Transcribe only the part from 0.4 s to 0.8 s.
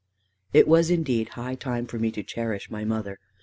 It